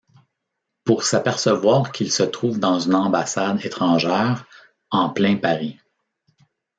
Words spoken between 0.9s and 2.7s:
s'apercevoir qu'il se trouve